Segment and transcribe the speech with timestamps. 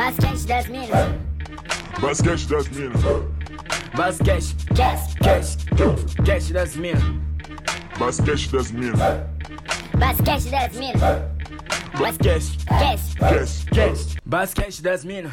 [0.00, 0.88] Basquete das minas.
[2.00, 3.02] Basquete das minas.
[3.94, 5.14] Basquete, Cash.
[5.16, 5.56] cash,
[6.24, 7.02] cash das minas.
[7.98, 8.98] Basquete das minas.
[9.98, 11.02] Basquete das minas.
[11.98, 13.14] Basquete, Cash.
[13.14, 13.64] Cash.
[13.66, 15.32] cash, basquete das minas.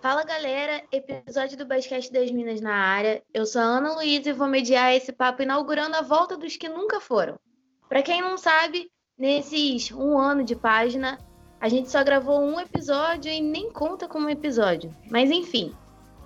[0.00, 3.20] Fala galera, episódio do Basquete das Minas na área.
[3.34, 6.68] Eu sou a Ana Luísa e vou mediar esse papo inaugurando a volta dos que
[6.68, 7.36] nunca foram.
[7.88, 8.88] Pra quem não sabe,
[9.18, 11.18] nesses um ano de página,
[11.62, 14.90] a gente só gravou um episódio e nem conta como episódio.
[15.08, 15.72] Mas enfim,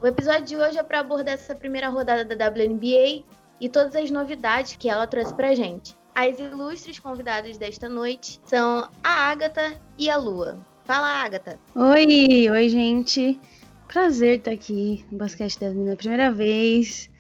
[0.01, 3.23] o episódio de hoje é para abordar essa primeira rodada da WNBA
[3.61, 5.95] e todas as novidades que ela trouxe pra gente.
[6.15, 10.57] As ilustres convidadas desta noite são a Ágata e a Lua.
[10.85, 11.61] Fala, Ágata.
[11.75, 13.39] Oi, oi, gente.
[13.89, 17.11] Prazer estar aqui no Basquete das Minas, primeira vez.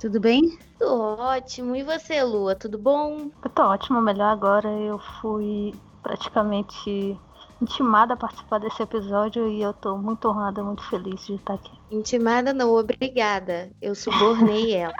[0.00, 0.58] Tudo bem?
[0.78, 1.76] Tudo ótimo.
[1.76, 3.30] E você, Lua, tudo bom?
[3.44, 4.70] Eu tô ótimo, melhor agora.
[4.70, 7.18] Eu fui praticamente
[7.60, 11.72] intimada a participar desse episódio e eu tô muito honrada, muito feliz de estar aqui.
[11.90, 13.70] Intimada não, obrigada.
[13.80, 14.94] Eu subornei ela.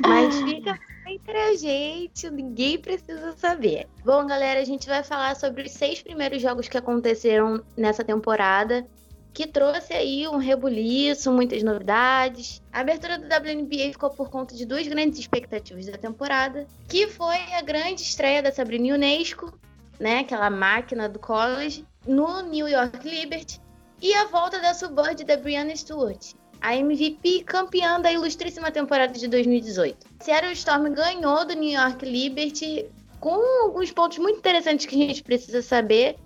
[0.00, 3.86] Mas fica entre a gente, ninguém precisa saber.
[4.04, 8.86] Bom, galera, a gente vai falar sobre os seis primeiros jogos que aconteceram nessa temporada,
[9.32, 12.60] que trouxe aí um rebuliço, muitas novidades.
[12.72, 17.36] A abertura do WNBA ficou por conta de duas grandes expectativas da temporada, que foi
[17.54, 19.52] a grande estreia da Sabrina Ionesco,
[19.98, 23.60] né, aquela máquina do college, no New York Liberty,
[24.00, 29.26] e a volta da Subbird da Brianna Stewart, a MVP campeã da ilustríssima temporada de
[29.28, 30.06] 2018.
[30.20, 32.86] Seattle Storm ganhou do New York Liberty
[33.20, 36.16] com alguns pontos muito interessantes que a gente precisa saber.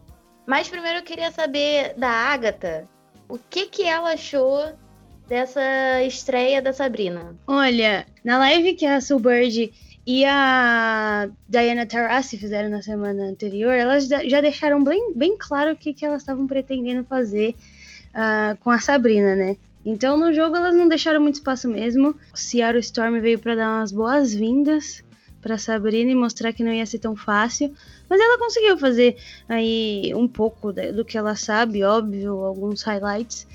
[0.46, 2.88] Mas primeiro eu queria saber da Agatha,
[3.28, 4.72] o que que ela achou
[5.28, 7.36] dessa estreia da Sabrina?
[7.46, 9.72] Olha, na live que a Soulbird
[10.06, 15.76] e a Diana Taurasi fizeram na semana anterior, elas já deixaram bem, bem claro o
[15.76, 17.54] que, que elas estavam pretendendo fazer
[18.14, 19.56] ah, com a Sabrina, né?
[19.84, 22.14] Então no jogo elas não deixaram muito espaço mesmo.
[22.32, 25.02] O Seattle Storm veio para dar umas boas-vindas
[25.40, 27.74] para Sabrina e mostrar que não ia ser tão fácil,
[28.08, 29.16] mas ela conseguiu fazer
[29.48, 33.46] aí um pouco do que ela sabe, óbvio, alguns highlights,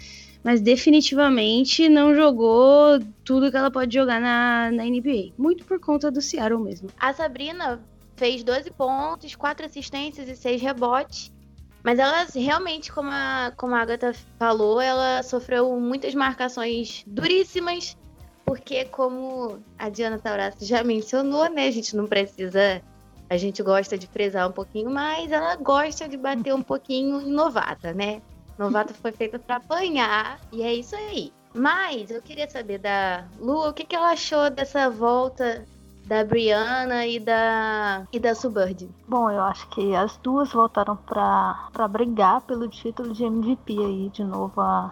[0.46, 6.12] mas definitivamente não jogou tudo que ela pode jogar na, na NBA, muito por conta
[6.12, 6.88] do Seattle mesmo.
[7.00, 7.84] A Sabrina
[8.16, 11.34] fez 12 pontos, 4 assistências e 6 rebotes.
[11.84, 17.98] Mas ela realmente, como a, como a Agatha falou, ela sofreu muitas marcações duríssimas.
[18.46, 21.68] Porque, como a Diana Taurasi já mencionou, né?
[21.68, 22.84] A gente não precisa.
[23.28, 27.32] A gente gosta de frisar um pouquinho mais, ela gosta de bater um pouquinho em
[27.32, 28.22] novata, né?
[28.58, 31.32] Novata foi feita para apanhar, e é isso aí.
[31.54, 35.66] Mas eu queria saber da Lu, o que, que ela achou dessa volta
[36.06, 38.88] da Brianna e da e da Subbird.
[39.08, 44.24] Bom, eu acho que as duas voltaram pra brigar pelo título de MVP aí, de
[44.24, 44.92] novo a,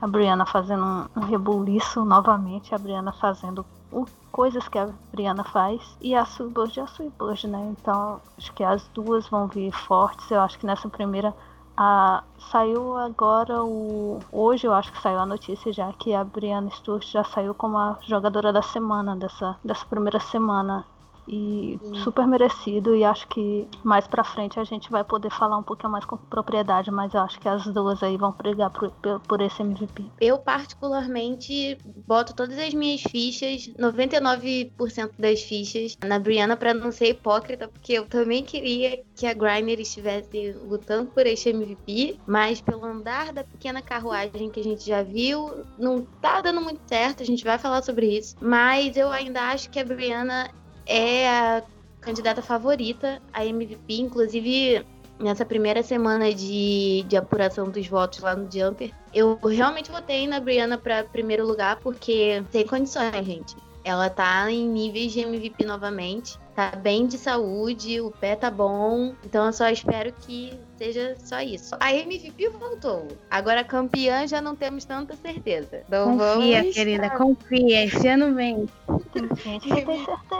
[0.00, 5.44] a Brianna fazendo um, um rebuliço novamente, a Brianna fazendo o- coisas que a Brianna
[5.44, 7.74] faz e a Subbird é a Subbird, né?
[7.78, 10.30] Então acho que as duas vão vir fortes.
[10.30, 11.34] Eu acho que nessa primeira
[11.76, 14.20] a, saiu agora o.
[14.30, 17.76] Hoje eu acho que saiu a notícia já que a Brianna Stewart já saiu como
[17.78, 20.84] a jogadora da semana dessa, dessa primeira semana.
[21.26, 22.94] E super merecido.
[22.94, 26.16] E acho que mais pra frente a gente vai poder falar um pouquinho mais com
[26.16, 28.90] propriedade, mas eu acho que as duas aí vão brigar por,
[29.26, 30.04] por- esse MVP.
[30.20, 31.76] Eu particularmente
[32.06, 37.92] boto todas as minhas fichas, 99% das fichas na Brianna pra não ser hipócrita, porque
[37.94, 43.44] eu também queria que a Griner estivesse lutando por este MVP, mas pelo andar da
[43.44, 47.58] pequena carruagem que a gente já viu, não tá dando muito certo, a gente vai
[47.58, 50.48] falar sobre isso, mas eu ainda acho que a Brianna
[50.86, 51.62] é a
[52.00, 54.84] candidata favorita a MVP, inclusive
[55.18, 60.40] nessa primeira semana de, de apuração dos votos lá no Jumper, eu realmente votei na
[60.40, 63.56] Brianna pra primeiro lugar porque tem condições, gente.
[63.84, 69.14] Ela tá em níveis de MVP novamente, tá bem de saúde, o pé tá bom,
[69.24, 71.74] então eu só espero que seja só isso.
[71.80, 75.82] A MVP voltou, agora a campeã já não temos tanta certeza.
[75.86, 78.68] Então Confia, vamos querida, confia, esse ano vem.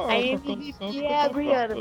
[0.09, 1.75] A MVP é a Brianna,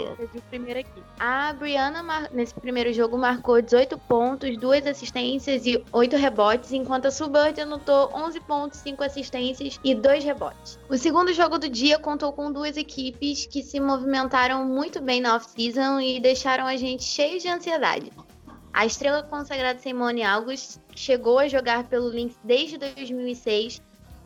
[0.50, 1.04] primeiro aqui.
[1.20, 7.12] A Brianna, nesse primeiro jogo, marcou 18 pontos, 2 assistências e 8 rebotes, enquanto a
[7.12, 10.80] Subbird anotou 11 pontos, 5 assistências e 2 rebotes.
[10.90, 14.23] O segundo jogo do dia contou com duas equipes que se movimentaram
[14.66, 18.12] muito bem na off-season e deixaram a gente cheios de ansiedade.
[18.74, 23.82] A estrela consagrada Simone August chegou a jogar pelo Lynx desde 2006,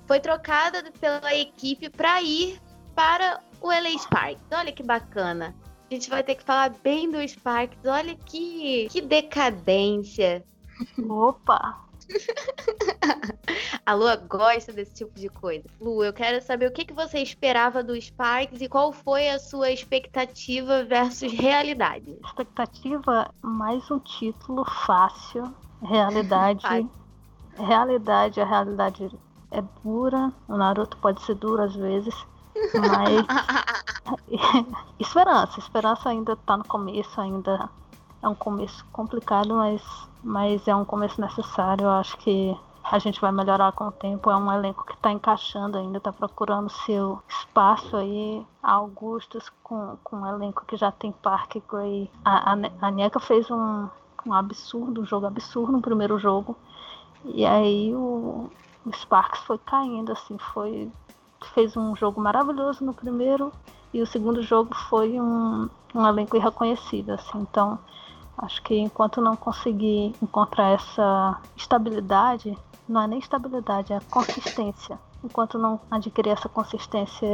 [0.05, 2.59] foi trocada pela equipe para ir
[2.95, 4.43] para o LA Sparks.
[4.51, 5.53] Olha que bacana.
[5.89, 7.79] A gente vai ter que falar bem do Sparks.
[7.85, 10.43] Olha que, que decadência.
[11.09, 11.86] Opa!
[13.85, 15.63] A Lua gosta desse tipo de coisa.
[15.79, 19.39] Lu, eu quero saber o que, que você esperava do Sparks e qual foi a
[19.39, 22.17] sua expectativa versus realidade.
[22.25, 25.53] Expectativa, mais um título fácil.
[25.81, 26.61] Realidade.
[26.61, 26.91] Fácil.
[27.57, 29.09] realidade, a realidade
[29.51, 30.33] é dura.
[30.47, 32.13] O Naruto pode ser duro às vezes.
[32.73, 33.25] Mas.
[34.99, 35.59] esperança.
[35.59, 37.69] Esperança ainda tá no começo, ainda
[38.21, 39.81] é um começo complicado, mas,
[40.23, 41.85] mas é um começo necessário.
[41.85, 44.31] Eu acho que a gente vai melhorar com o tempo.
[44.31, 48.45] É um elenco que está encaixando ainda, está procurando seu espaço aí.
[48.61, 52.09] Augustus com, com um elenco que já tem Park Gray.
[52.23, 53.87] A, a, a fez um,
[54.25, 56.55] um absurdo, um jogo absurdo no primeiro jogo.
[57.25, 58.49] E aí o,
[58.85, 60.91] o Sparks foi caindo, assim, foi.
[61.53, 63.51] Fez um jogo maravilhoso no primeiro
[63.93, 67.79] e o segundo jogo foi um, um elenco irreconhecido, assim, então
[68.37, 72.57] acho que enquanto não conseguir encontrar essa estabilidade,
[72.87, 74.99] não é nem estabilidade, é consistência.
[75.23, 77.27] Enquanto não adquirir essa consistência,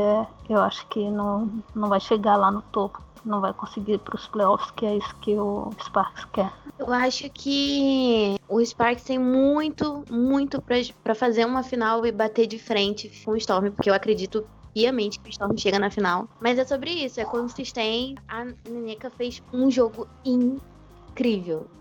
[0.50, 4.28] eu acho que não, não vai chegar lá no topo, não vai conseguir para os
[4.28, 6.52] playoffs, que é isso que o Sparks quer.
[6.80, 10.62] Eu acho que o Sparks tem muito, muito
[11.04, 15.20] pra fazer uma final e bater de frente com o Storm, porque eu acredito piamente
[15.20, 16.28] que o Storm chega na final.
[16.40, 18.22] Mas é sobre isso, é consistente.
[18.28, 20.73] A Neneca fez um jogo incrível,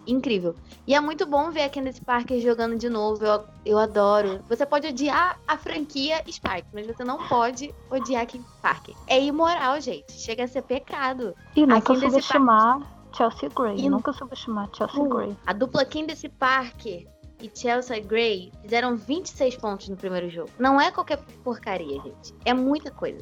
[0.06, 0.54] incrível.
[0.86, 4.40] E é muito bom ver a Candice Parker jogando de novo, eu, eu adoro.
[4.48, 8.94] Você pode odiar a franquia Sparks, mas você não pode odiar a Candice Parker.
[9.06, 11.34] É imoral, gente, chega a ser pecado.
[11.54, 12.80] E nunca subestimar
[13.16, 15.36] Chelsea Gray, E- nunca subestimar Chelsea Uh, Gray.
[15.46, 17.06] A dupla Candice Parker
[17.40, 20.50] e Chelsea Gray fizeram 26 pontos no primeiro jogo.
[20.58, 22.34] Não é qualquer porcaria, gente.
[22.44, 23.18] É muita coisa.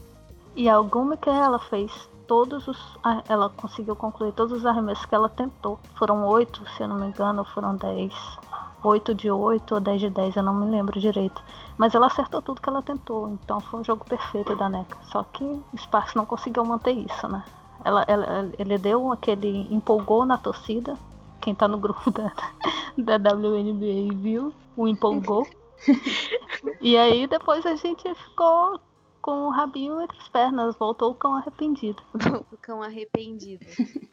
[0.56, 1.90] E a Gumi que ela fez
[2.31, 2.79] todos os.
[3.29, 5.81] Ela conseguiu concluir todos os arremessos que ela tentou.
[5.97, 8.15] Foram oito, se eu não me engano, foram dez.
[8.85, 11.43] Oito de oito ou dez de dez, eu não me lembro direito.
[11.77, 13.29] Mas ela acertou tudo que ela tentou.
[13.31, 14.97] Então foi um jogo perfeito da NECA.
[15.11, 17.43] Só que o Sparks não conseguiu manter isso, né?
[17.85, 19.67] Ela, ela- ele deu aquele.
[19.75, 20.97] empolgou na torcida.
[21.41, 22.11] Quem tá no grupo
[22.97, 25.49] da, da WNBA viu, o empolgou.
[26.81, 28.79] e aí depois a gente ficou
[29.20, 32.02] com o rabinho entre as pernas, voltou o cão arrependido.
[32.52, 33.64] O cão arrependido.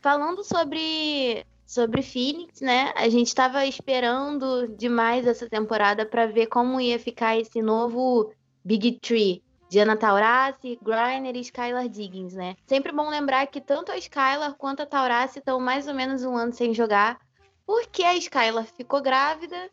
[0.01, 2.93] Falando sobre sobre Phoenix, né?
[2.95, 8.31] A gente tava esperando demais essa temporada pra ver como ia ficar esse novo
[8.63, 9.43] Big Tree.
[9.69, 12.55] Diana Taurasi, Griner e Skylar Diggins, né?
[12.65, 16.37] Sempre bom lembrar que tanto a Skylar quanto a Taurasi estão mais ou menos um
[16.37, 17.19] ano sem jogar,
[17.65, 19.69] porque a Skylar ficou grávida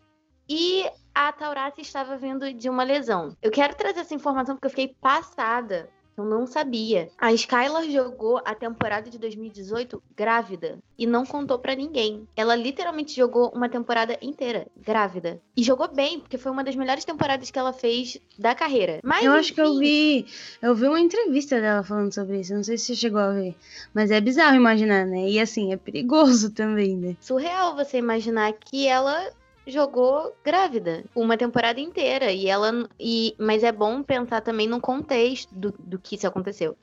[0.49, 3.37] e a Taurasi estava vindo de uma lesão.
[3.43, 5.89] Eu quero trazer essa informação porque eu fiquei passada.
[6.17, 7.09] Eu não sabia.
[7.19, 12.29] A Skylar jogou a temporada de 2018 grávida e não contou pra ninguém.
[12.37, 17.05] Ela literalmente jogou uma temporada inteira grávida e jogou bem, porque foi uma das melhores
[17.05, 19.01] temporadas que ela fez da carreira.
[19.03, 20.27] Mas Eu acho que eu enfim, vi.
[20.63, 22.55] Eu vi uma entrevista dela falando sobre isso.
[22.55, 23.57] Não sei se você chegou a ver.
[23.93, 25.29] Mas é bizarro imaginar, né?
[25.29, 27.17] E assim, é perigoso também, né?
[27.21, 29.33] surreal você imaginar que ela
[29.67, 35.55] jogou grávida uma temporada inteira e ela e mas é bom pensar também no contexto
[35.55, 36.77] do, do que isso aconteceu.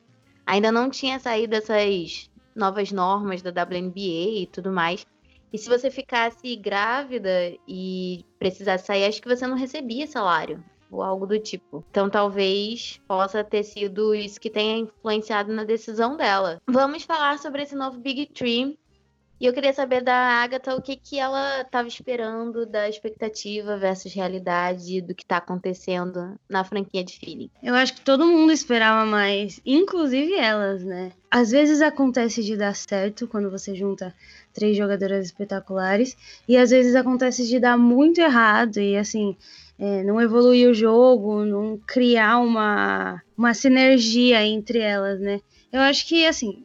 [0.46, 5.06] Ainda não tinha saído essas novas normas da WNBA e tudo mais.
[5.54, 11.02] E se você ficasse grávida e precisasse sair, acho que você não recebia salário ou
[11.02, 11.84] algo do tipo.
[11.90, 16.62] Então talvez possa ter sido isso que tenha influenciado na decisão dela.
[16.68, 18.78] Vamos falar sobre esse novo Big Tree
[19.42, 24.14] e eu queria saber da Agatha o que, que ela estava esperando da expectativa versus
[24.14, 27.52] realidade do que está acontecendo na franquia de Phoenix.
[27.64, 31.12] Eu acho que todo mundo esperava mais, inclusive elas, né?
[31.32, 34.14] Às vezes acontece de dar certo quando você junta
[34.54, 36.16] três jogadoras espetaculares,
[36.48, 39.36] e às vezes acontece de dar muito errado e assim.
[39.80, 45.42] é, não evoluir o jogo, não criar uma, uma sinergia entre elas, né?
[45.72, 46.64] Eu acho que, assim,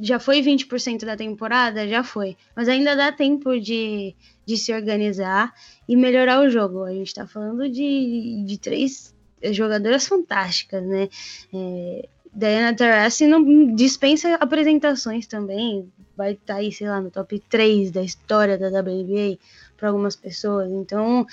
[0.00, 1.86] já foi 20% da temporada?
[1.86, 2.36] Já foi.
[2.54, 4.14] Mas ainda dá tempo de,
[4.46, 5.52] de se organizar
[5.88, 6.84] e melhorar o jogo.
[6.84, 9.14] A gente tá falando de, de três
[9.50, 11.08] jogadoras fantásticas, né?
[11.52, 15.92] É, Diana Taurasi não dispensa apresentações também.
[16.16, 19.38] Vai estar aí, sei lá, no top 3 da história da WNBA
[19.76, 20.70] para algumas pessoas.
[20.70, 21.26] Então,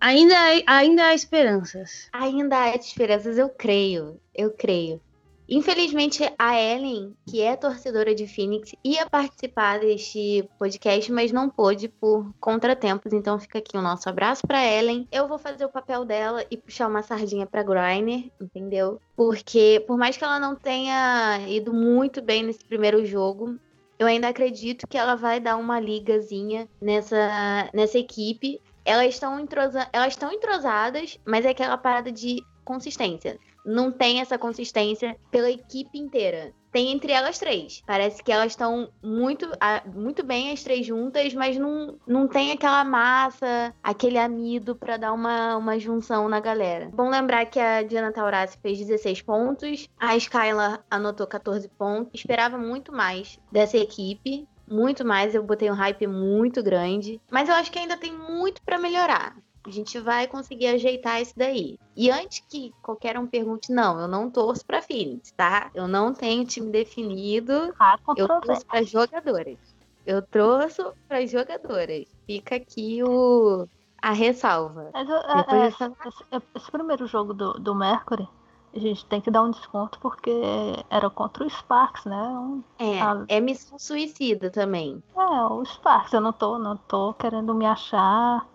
[0.00, 0.34] ainda,
[0.66, 2.08] ainda há esperanças.
[2.12, 4.20] Ainda há esperanças, eu creio.
[4.34, 5.00] Eu creio.
[5.48, 11.88] Infelizmente, a Ellen, que é torcedora de Phoenix, ia participar deste podcast, mas não pôde
[11.88, 13.12] por contratempos.
[13.12, 15.06] Então fica aqui o nosso abraço para Ellen.
[15.12, 19.00] Eu vou fazer o papel dela e puxar uma sardinha para Griner, entendeu?
[19.14, 23.58] Porque por mais que ela não tenha ido muito bem nesse primeiro jogo,
[23.98, 28.60] eu ainda acredito que ela vai dar uma ligazinha nessa, nessa equipe.
[28.84, 29.88] elas estão entrosa...
[30.32, 33.38] entrosadas, mas é aquela parada de consistência.
[33.64, 36.52] Não tem essa consistência pela equipe inteira.
[36.74, 37.82] Tem entre elas três.
[37.86, 39.48] Parece que elas estão muito,
[39.94, 45.12] muito bem as três juntas, mas não, não tem aquela massa, aquele amido pra dar
[45.12, 46.90] uma, uma junção na galera.
[46.92, 52.10] Bom lembrar que a Diana Taurasi fez 16 pontos, a Skylar anotou 14 pontos.
[52.12, 55.34] Esperava muito mais dessa equipe muito mais.
[55.34, 57.20] Eu botei um hype muito grande.
[57.30, 59.36] Mas eu acho que ainda tem muito para melhorar.
[59.66, 61.78] A gente vai conseguir ajeitar isso daí.
[61.96, 65.70] E antes que qualquer um pergunte, não, eu não torço pra Phoenix, tá?
[65.74, 67.72] Eu não tenho time definido.
[67.78, 69.58] Há Eu torço para jogadoras.
[70.04, 72.04] Eu torço para jogadoras.
[72.26, 73.66] Fica aqui o
[74.02, 74.90] a ressalva.
[74.92, 75.84] Mas é- é- esse,
[76.54, 78.28] esse primeiro jogo do, do Mercury,
[78.74, 80.30] a gente tem que dar um desconto porque
[80.90, 82.16] era contra o Sparks, né?
[82.22, 83.24] Um- É, Ah.
[83.28, 85.02] é missão suicida também.
[85.16, 86.12] é, o Sparks.
[86.12, 88.46] Eu não tô, não tô querendo me achar,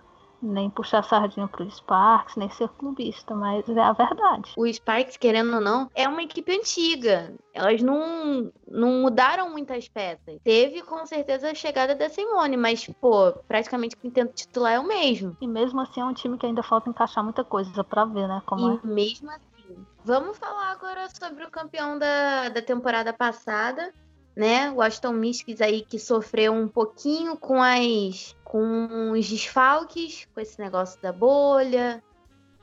[0.41, 4.51] nem puxar sardinha pro Sparks, nem ser clubista, mas é a verdade.
[4.57, 7.33] O Sparks, querendo ou não, é uma equipe antiga.
[7.53, 10.39] Elas não, não mudaram muitas peças.
[10.43, 14.87] Teve com certeza a chegada da Simone, mas, pô, praticamente o quinteto titular é o
[14.87, 15.35] mesmo.
[15.41, 18.41] E mesmo assim é um time que ainda falta encaixar muita coisa pra ver, né?
[18.45, 18.79] Como é.
[18.83, 19.85] E mesmo assim.
[20.03, 23.93] Vamos falar agora sobre o campeão da, da temporada passada,
[24.35, 24.71] né?
[24.71, 30.59] O Aston Mystics aí que sofreu um pouquinho com as com os desfalques, com esse
[30.59, 32.03] negócio da bolha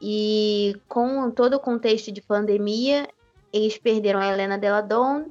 [0.03, 3.09] e com todo o contexto de pandemia,
[3.53, 5.31] eles perderam a Helena Deladon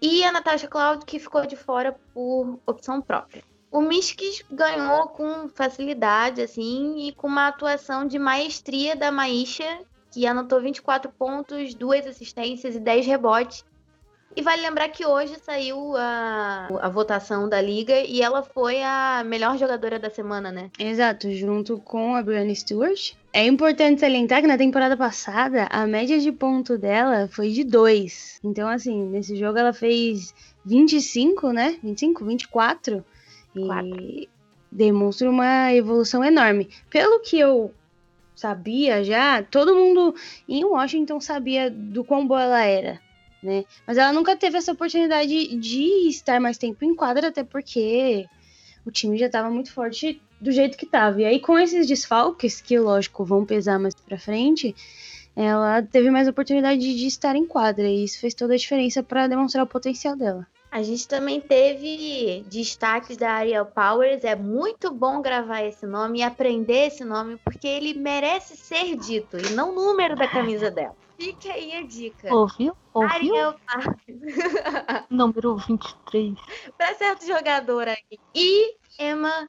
[0.00, 3.44] e a Natasha Cloud que ficou de fora por opção própria.
[3.70, 10.26] O Mystics ganhou com facilidade, assim, e com uma atuação de maestria da Maisha, que
[10.26, 13.64] anotou 24 pontos, duas assistências e 10 rebotes.
[14.34, 19.22] E vale lembrar que hoje saiu a, a votação da liga e ela foi a
[19.26, 20.70] melhor jogadora da semana, né?
[20.78, 23.12] Exato, junto com a Brianna Stewart.
[23.32, 28.40] É importante salientar que na temporada passada a média de ponto dela foi de 2.
[28.42, 30.34] Então, assim, nesse jogo ela fez
[30.64, 31.78] 25, né?
[31.82, 33.04] 25, 24.
[33.54, 34.28] E Quatro.
[34.70, 36.70] demonstra uma evolução enorme.
[36.88, 37.70] Pelo que eu
[38.34, 40.14] sabia já, todo mundo
[40.48, 43.00] em Washington sabia do quão boa ela era.
[43.42, 43.64] Né?
[43.86, 48.26] Mas ela nunca teve essa oportunidade de estar mais tempo em quadra, até porque
[48.86, 51.20] o time já estava muito forte do jeito que estava.
[51.20, 54.74] E aí, com esses desfalques, que lógico vão pesar mais pra frente,
[55.34, 57.88] ela teve mais oportunidade de estar em quadra.
[57.88, 60.46] E isso fez toda a diferença para demonstrar o potencial dela.
[60.70, 64.24] A gente também teve destaques da Ariel Powers.
[64.24, 69.36] É muito bom gravar esse nome e aprender esse nome, porque ele merece ser dito
[69.36, 70.96] e não o número da camisa dela.
[71.22, 72.34] Fique aí a dica.
[72.34, 72.76] Ouviu?
[72.92, 73.36] Ouviu?
[73.36, 73.54] Ariel.
[75.08, 76.34] Número 23.
[76.76, 78.18] pra certo jogador aí.
[78.34, 79.48] E Emma,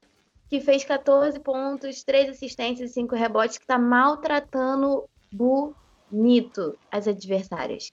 [0.49, 7.91] que fez 14 pontos, 3 assistências e 5 rebotes, que tá maltratando bonito as adversárias.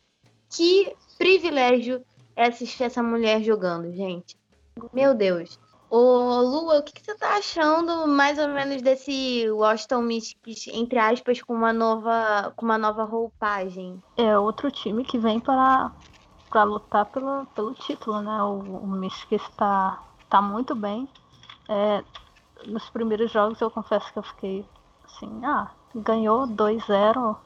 [0.51, 2.05] Que privilégio
[2.37, 4.37] é assistir essa mulher jogando, gente.
[4.93, 5.59] Meu Deus.
[5.91, 11.01] Ô, Lua, o que, que você tá achando mais ou menos desse Washington Mystics, entre
[11.01, 14.01] aspas, com uma nova, com uma nova roupagem?
[14.17, 15.91] É outro time que vem para
[16.49, 18.43] para lutar pelo, pelo título, né?
[18.43, 21.09] O, o Mystics está tá muito bem.
[21.69, 22.05] É,
[22.67, 24.65] nos primeiros jogos eu confesso que eu fiquei
[25.05, 27.37] assim, ah, ganhou 2-0,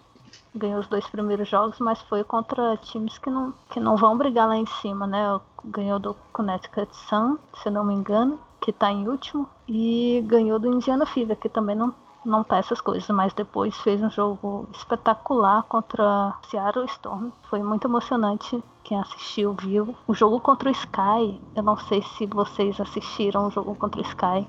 [0.54, 4.48] ganhou os dois primeiros jogos, mas foi contra times que não, que não vão brigar
[4.48, 5.40] lá em cima, né?
[5.64, 10.68] Ganhou do Connecticut Sun, se não me engano, que tá em último, e ganhou do
[10.68, 15.62] Indiana Fever, que também não não tá essas coisas, mas depois fez um jogo espetacular
[15.64, 17.30] contra Seattle Storm.
[17.50, 18.62] Foi muito emocionante.
[18.82, 19.94] Quem assistiu viu.
[20.06, 24.04] O jogo contra o Sky, eu não sei se vocês assistiram o jogo contra o
[24.04, 24.46] Sky,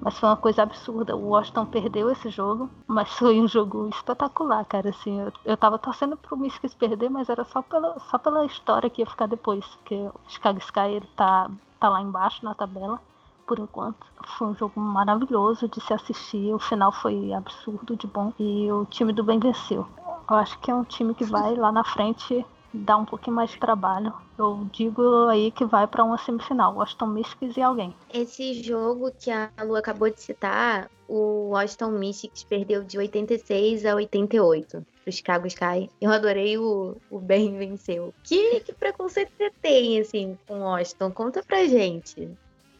[0.00, 1.16] mas foi uma coisa absurda.
[1.16, 4.90] O Washington perdeu esse jogo, mas foi um jogo espetacular, cara.
[4.90, 8.88] Assim, eu, eu tava torcendo pro Mystics perder, mas era só pela, só pela história
[8.88, 13.00] que ia ficar depois, porque o Chicago Sky ele tá, tá lá embaixo na tabela
[13.46, 14.06] por enquanto.
[14.38, 16.54] Foi um jogo maravilhoso de se assistir.
[16.54, 18.32] O final foi absurdo de bom.
[18.38, 19.86] E o time do bem venceu.
[20.30, 23.50] Eu acho que é um time que vai lá na frente dar um pouquinho mais
[23.50, 24.12] de trabalho.
[24.38, 26.74] Eu digo aí que vai para uma semifinal.
[26.74, 27.94] Washington Mystics e alguém.
[28.12, 33.94] Esse jogo que a Lu acabou de citar, o Washington Mystics perdeu de 86 a
[33.94, 35.90] 88 pro Chicago Sky.
[36.00, 38.14] Eu adorei o, o Ben venceu.
[38.22, 41.10] Que, que preconceito você tem, assim, com o Washington?
[41.10, 42.30] Conta pra gente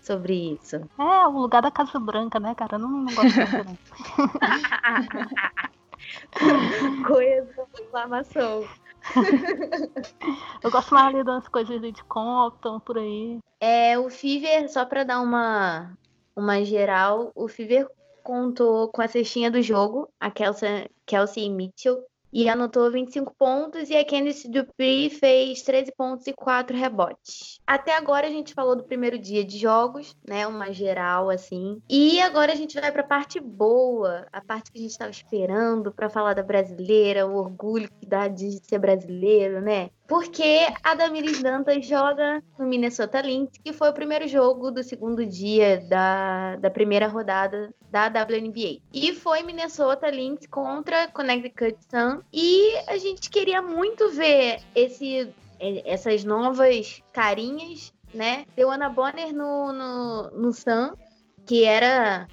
[0.00, 0.76] sobre isso.
[0.76, 2.76] É, o lugar da Casa Branca, né, cara?
[2.76, 3.80] Eu não, não gosto muito.
[7.06, 8.64] Coisa, reclamação.
[10.62, 13.38] Eu gosto mais ali das coisas de Compton, por aí.
[13.60, 15.96] É, o Fever, só pra dar uma,
[16.36, 17.88] uma geral, o Fever
[18.22, 23.96] contou com a cestinha do jogo, a Kelsey, Kelsey Mitchell, e anotou 25 pontos e
[23.96, 27.60] a Candice Dupree fez 13 pontos e 4 rebotes.
[27.66, 31.80] Até agora a gente falou do primeiro dia de jogos, né, uma geral assim.
[31.88, 35.10] E agora a gente vai para a parte boa, a parte que a gente estava
[35.10, 39.90] esperando para falar da brasileira, o orgulho que dá de ser brasileiro, né?
[40.10, 45.24] Porque a Damiris Dantas joga no Minnesota Lynx, que foi o primeiro jogo do segundo
[45.24, 48.80] dia da, da primeira rodada da WNBA.
[48.92, 52.22] E foi Minnesota Lynx contra Connecticut Sun.
[52.32, 55.32] E a gente queria muito ver esse,
[55.84, 58.46] essas novas carinhas, né?
[58.58, 60.90] Ana Bonner no, no, no Sun,
[61.46, 62.26] que era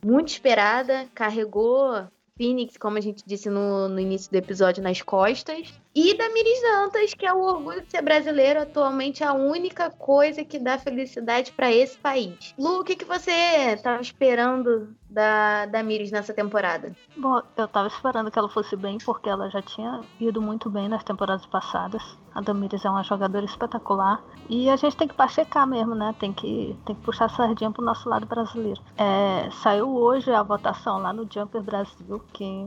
[0.00, 2.06] muito esperada, carregou
[2.36, 5.74] Phoenix, como a gente disse no, no início do episódio, nas costas.
[5.96, 10.44] E da Miris Dantas, que é o orgulho de ser brasileiro, atualmente a única coisa
[10.44, 12.54] que dá felicidade para esse país.
[12.58, 13.30] Lu, o que, que você
[13.72, 16.94] estava esperando da, da Miris nessa temporada?
[17.16, 20.86] Bom, eu tava esperando que ela fosse bem, porque ela já tinha ido muito bem
[20.86, 22.02] nas temporadas passadas.
[22.34, 24.22] A Damiris é uma jogadora espetacular.
[24.50, 26.14] E a gente tem que pachecar mesmo, né?
[26.20, 28.82] Tem que, tem que puxar a sardinha pro nosso lado brasileiro.
[28.98, 32.66] É, saiu hoje a votação lá no Jumper Brasil, que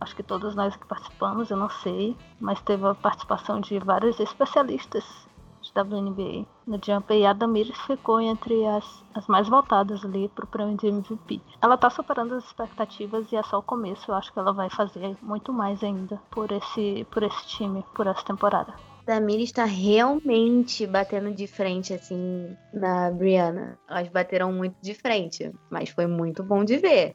[0.00, 4.18] acho que todos nós que participamos, eu não sei, mas teve a participação de vários
[4.20, 5.04] especialistas
[5.74, 10.76] WNBA no Jump e a Damiris ficou entre as, as mais votadas ali pro prêmio
[10.76, 11.40] de MVP.
[11.60, 14.10] Ela tá superando as expectativas e é só o começo.
[14.10, 18.06] Eu acho que ela vai fazer muito mais ainda por esse, por esse time, por
[18.06, 18.74] essa temporada.
[19.06, 23.78] Damiris está realmente batendo de frente, assim, na Brianna.
[23.88, 27.14] Elas bateram muito de frente, mas foi muito bom de ver.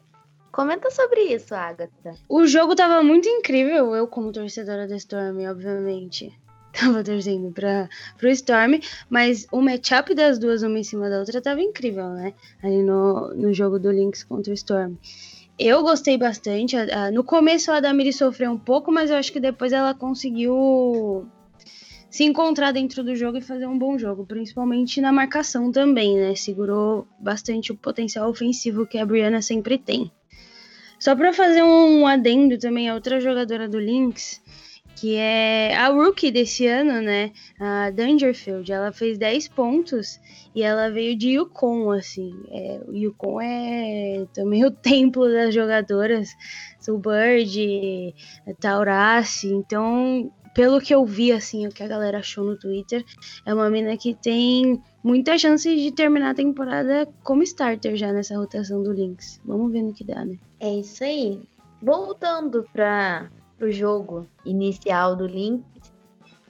[0.52, 2.14] Comenta sobre isso, Agatha.
[2.28, 6.30] O jogo tava muito incrível, eu como torcedora da Storm, obviamente.
[6.78, 8.78] tava torcendo para pro Storm,
[9.08, 12.34] mas o matchup das duas, uma em cima da outra, tava incrível, né?
[12.62, 14.94] Ali no, no jogo do Lynx contra o Storm.
[15.58, 16.76] Eu gostei bastante.
[17.14, 21.26] No começo a Damiri sofreu um pouco, mas eu acho que depois ela conseguiu
[22.10, 26.34] se encontrar dentro do jogo e fazer um bom jogo, principalmente na marcação também, né?
[26.34, 30.12] Segurou bastante o potencial ofensivo que a Brianna sempre tem.
[31.02, 34.40] Só para fazer um adendo também, a outra jogadora do Lynx,
[34.94, 37.32] que é a rookie desse ano, né?
[37.58, 38.70] A Dangerfield.
[38.70, 40.20] Ela fez 10 pontos
[40.54, 42.32] e ela veio de Yukon, assim.
[42.52, 46.28] É, Yukon é também o templo das jogadoras.
[46.86, 48.14] Bird,
[48.60, 49.48] Taurasi.
[49.48, 53.04] Então, pelo que eu vi, assim, o que a galera achou no Twitter,
[53.44, 58.36] é uma mina que tem muita chance de terminar a temporada como starter já nessa
[58.36, 59.40] rotação do Lynx.
[59.44, 60.38] Vamos ver no que dá, né?
[60.62, 61.42] É isso aí.
[61.82, 63.28] Voltando para
[63.60, 65.64] o jogo inicial do Lynx,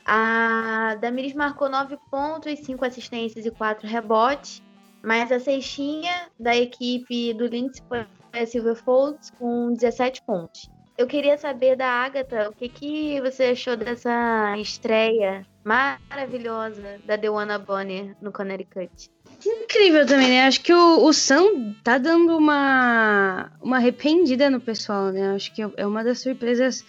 [0.05, 4.63] a Damiris marcou 9 pontos, 5 assistências e 4 rebotes,
[5.03, 10.71] mas a cestinha da equipe do Lynx foi a Silver Folds com 17 pontos.
[10.99, 17.59] Eu queria saber da Agatha o que, que você achou dessa estreia maravilhosa da Dewana
[17.59, 19.11] Bonner no Connecticut.
[19.45, 20.47] Incrível também, né?
[20.47, 25.35] Acho que o, o Sam tá dando uma, uma arrependida no pessoal, né?
[25.35, 26.85] Acho que é uma das surpresas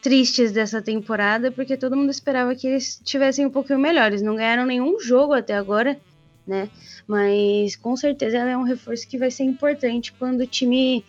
[0.00, 4.22] tristes dessa temporada, porque todo mundo esperava que eles tivessem um pouquinho melhores.
[4.22, 5.98] Não ganharam nenhum jogo até agora,
[6.46, 6.68] né?
[7.06, 11.04] Mas com certeza ela é um reforço que vai ser importante quando o time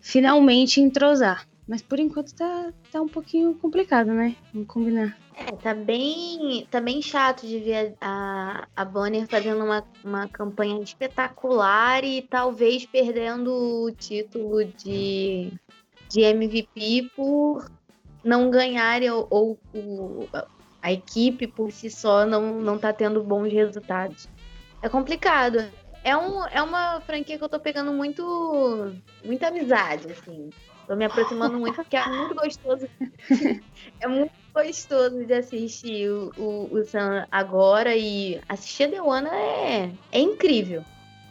[0.00, 1.46] finalmente entrosar.
[1.68, 4.36] Mas por enquanto tá, tá um pouquinho complicado, né?
[4.52, 5.16] Vamos combinar.
[5.34, 10.80] É, tá bem, tá bem chato de ver a, a Bonner fazendo uma, uma campanha
[10.80, 15.52] espetacular e talvez perdendo o título de,
[16.08, 17.68] de MVP por
[18.22, 20.28] não ganhar ou, ou
[20.80, 24.28] a equipe por si só não, não tá tendo bons resultados.
[24.80, 25.68] É complicado.
[26.04, 30.50] É, um, é uma franquia que eu tô pegando muito muita amizade, assim.
[30.86, 32.88] Tô me aproximando muito, porque é muito gostoso.
[34.00, 39.90] é muito gostoso de assistir o, o, o Sam agora e assistir a Dewana é,
[40.12, 40.84] é incrível.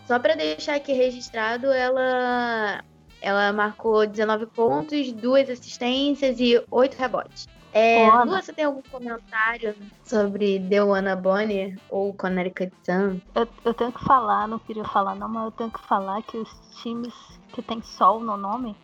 [0.06, 2.84] Só para deixar aqui registrado, ela
[3.22, 7.48] ela marcou 19 pontos, duas assistências e oito rebotes.
[7.74, 13.20] É, Lu, você tem algum comentário sobre Dewana Bonner ou Connecticut Sun?
[13.34, 16.38] Eu, eu tenho que falar, não queria falar não, mas eu tenho que falar que
[16.38, 16.50] os
[16.82, 17.14] times
[17.52, 18.78] que tem sol no nome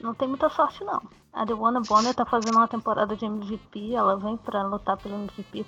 [0.00, 1.02] não tem muita sorte não.
[1.32, 5.66] A Dewana Bonner tá fazendo uma temporada de MVP, ela vem para lutar pelo MVP.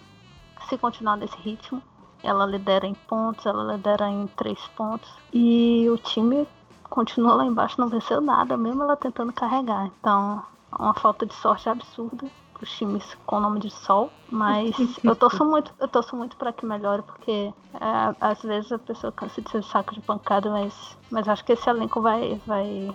[0.69, 1.83] Se continuar nesse ritmo,
[2.23, 5.11] ela lidera em pontos, ela lidera em três pontos.
[5.33, 6.47] E o time
[6.89, 9.87] continua lá embaixo, não venceu nada, mesmo ela tentando carregar.
[10.01, 12.27] Então, é uma falta de sorte absurda.
[12.55, 16.53] pros times com o nome de Sol, mas eu torço muito, eu torço muito para
[16.53, 20.99] que melhore, porque é, às vezes a pessoa cansa de ser saco de pancada, mas,
[21.11, 22.93] mas acho que esse elenco vai, vai,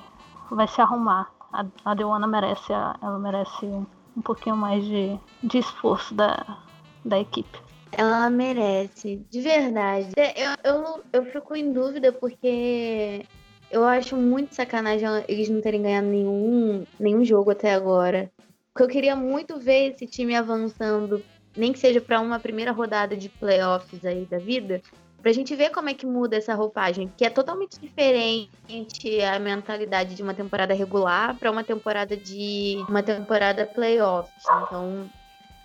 [0.55, 1.31] vai se arrumar.
[1.51, 3.85] A, a merece, ela merece um,
[4.17, 6.63] um pouquinho mais de, de esforço da,
[7.05, 7.61] da equipe.
[7.91, 10.09] Ela merece, de verdade.
[10.17, 13.23] Eu, eu, eu fico em dúvida porque
[13.69, 18.31] eu acho muito sacanagem eles não terem ganhado nenhum, nenhum jogo até agora.
[18.73, 21.23] Porque eu queria muito ver esse time avançando,
[21.55, 24.81] nem que seja para uma primeira rodada de playoffs aí da vida,
[25.23, 30.15] pra gente ver como é que muda essa roupagem, que é totalmente diferente a mentalidade
[30.15, 34.43] de uma temporada regular para uma temporada de uma temporada playoffs.
[34.67, 35.09] Então,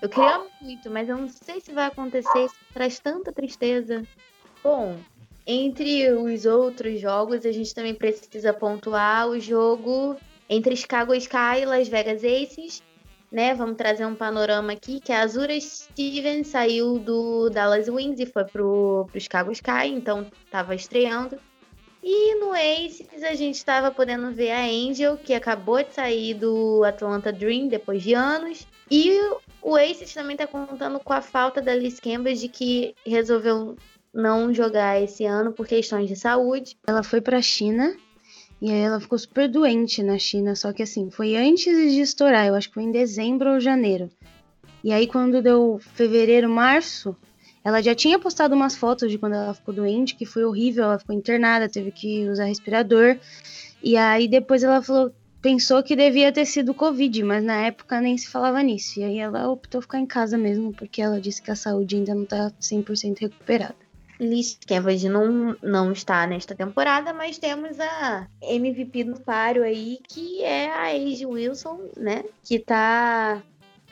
[0.00, 4.02] eu queria muito, mas eu não sei se vai acontecer, isso traz tanta tristeza.
[4.62, 4.96] Bom,
[5.44, 10.16] entre os outros jogos, a gente também precisa pontuar o jogo
[10.48, 12.80] entre Chicago Sky e Las Vegas Aces,
[13.30, 13.54] né?
[13.54, 18.44] Vamos trazer um panorama aqui, que a Azura Stevens saiu do Dallas Wings e foi
[18.44, 21.38] pro, pro Chicago Sky, então estava estreando.
[22.02, 26.84] E no Aces a gente estava podendo ver a Angel, que acabou de sair do
[26.84, 28.66] Atlanta Dream depois de anos.
[28.90, 29.18] E
[29.60, 33.76] o Aces também está contando com a falta da Liz Cambridge, que resolveu
[34.14, 36.76] não jogar esse ano por questões de saúde.
[36.86, 37.94] Ela foi para a China
[38.60, 42.46] e aí ela ficou super doente na China, só que assim, foi antes de estourar,
[42.46, 44.10] eu acho que foi em dezembro ou janeiro.
[44.82, 47.16] E aí quando deu fevereiro, março,
[47.64, 50.98] ela já tinha postado umas fotos de quando ela ficou doente, que foi horrível, ela
[50.98, 53.18] ficou internada, teve que usar respirador.
[53.82, 58.16] E aí depois ela falou pensou que devia ter sido Covid, mas na época nem
[58.18, 58.98] se falava nisso.
[59.00, 62.14] E aí ela optou ficar em casa mesmo, porque ela disse que a saúde ainda
[62.14, 63.87] não tá 100% recuperada.
[64.20, 70.42] Liz Cambridge não, não está nesta temporada, mas temos a MVP do páreo aí, que
[70.42, 72.24] é a Age Wilson, né?
[72.42, 73.42] Que tá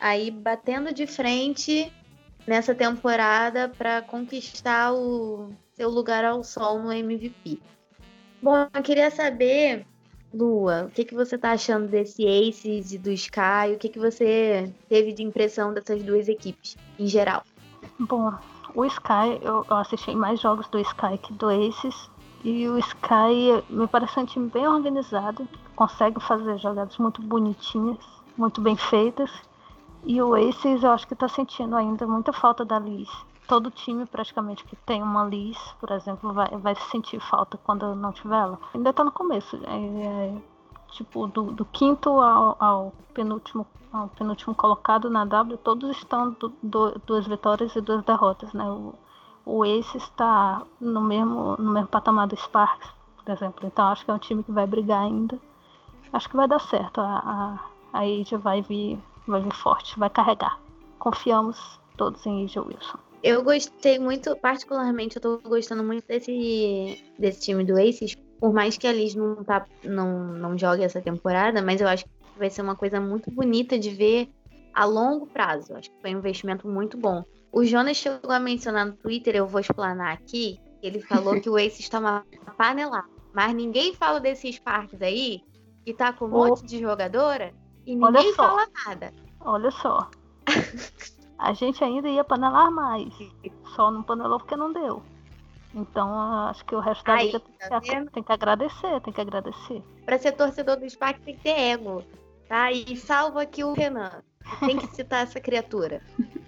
[0.01, 1.93] aí batendo de frente
[2.47, 7.61] nessa temporada para conquistar o seu lugar ao sol no MVP.
[8.43, 9.87] Bom, eu queria saber
[10.33, 13.73] Lua, o que, que você tá achando desse Aces e do Sky?
[13.75, 17.43] O que, que você teve de impressão dessas duas equipes, em geral?
[17.99, 18.33] Bom,
[18.77, 22.11] o Sky, eu, assisti mais jogos do Sky que do Aces.
[22.45, 27.99] E o Sky me parece um time bem organizado, consegue fazer jogadas muito bonitinhas,
[28.37, 29.31] muito bem feitas.
[30.05, 33.09] E o Aces eu acho que está sentindo ainda muita falta da Liz.
[33.49, 38.13] Todo time praticamente que tem uma Liz, por exemplo, vai, vai sentir falta quando não
[38.13, 38.59] tiver ela.
[38.75, 39.57] Ainda está no começo.
[39.65, 40.35] É, é,
[40.93, 46.53] tipo, do, do quinto ao, ao, penúltimo, ao penúltimo colocado na W, todos estão do,
[46.63, 48.65] do, duas vitórias e duas derrotas, né?
[48.65, 48.95] O,
[49.45, 53.67] o Ace está no mesmo, no mesmo patamar do Sparks, por exemplo.
[53.67, 55.39] Então acho que é um time que vai brigar ainda.
[56.13, 57.01] Acho que vai dar certo.
[57.01, 57.59] A,
[57.93, 60.59] a, a Asia vai vir, vai vir forte, vai carregar.
[60.99, 62.99] Confiamos todos em Asia Wilson.
[63.23, 68.77] Eu gostei muito, particularmente, eu tô gostando muito desse, desse time do Aces, por mais
[68.77, 72.51] que a Liz não, tá, não, não jogue essa temporada, mas eu acho que vai
[72.51, 74.29] ser uma coisa muito bonita de ver
[74.75, 75.75] a longo prazo.
[75.75, 77.25] Acho que foi um investimento muito bom.
[77.51, 81.59] O Jonas chegou a mencionar no Twitter, eu vou explanar aqui, ele falou que o
[81.59, 82.25] Ace está uma
[82.57, 83.09] panelada.
[83.33, 85.43] Mas ninguém fala desses parques aí,
[85.85, 86.49] que tá com um oh.
[86.49, 87.53] monte de jogadora,
[87.87, 89.13] e ninguém fala nada.
[89.41, 90.11] Olha só.
[91.39, 93.13] a gente ainda ia panelar mais.
[93.75, 95.03] Só não panelou porque não deu.
[95.77, 96.11] Então,
[96.49, 99.21] acho que o resto da Aí, vida tá tem, que, tem, que, agradecer, tem que
[99.21, 99.83] agradecer.
[100.07, 102.03] Para ser torcedor do SPAC tem que ter ego,
[102.49, 102.73] tá?
[102.73, 104.23] E salva aqui o Renan.
[104.61, 106.01] Tem que citar essa criatura.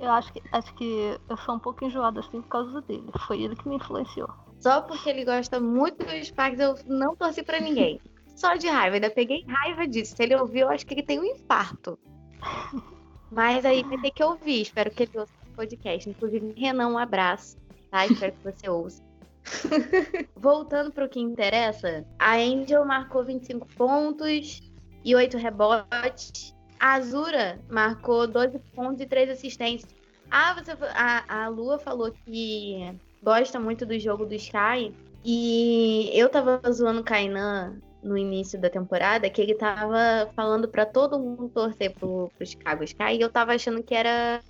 [0.00, 3.10] Eu acho que, acho que eu sou um pouco enjoada assim por causa dele.
[3.26, 4.30] Foi ele que me influenciou.
[4.60, 8.00] Só porque ele gosta muito dos SPACs, eu não torci para ninguém.
[8.36, 10.14] Só de raiva, ainda peguei raiva disso.
[10.14, 11.98] Se ele ouviu, eu acho que ele tem um infarto.
[13.28, 14.62] Mas aí vai ter que ouvir.
[14.62, 16.08] Espero que ele ouça o podcast.
[16.08, 17.58] Inclusive, Renan, um abraço
[17.90, 18.06] tá?
[18.06, 19.02] Espero que você ouça.
[20.36, 24.60] Voltando para o que interessa, a Angel marcou 25 pontos
[25.04, 26.54] e 8 rebotes.
[26.78, 29.90] A Azura marcou 12 pontos e 3 assistências.
[30.30, 34.94] Ah, você, a, a Lua falou que gosta muito do jogo do Sky.
[35.24, 40.86] E eu tava zoando o Kainan no início da temporada, que ele tava falando para
[40.86, 43.14] todo mundo torcer pro, pro Chicago Sky.
[43.14, 44.40] E eu tava achando que era,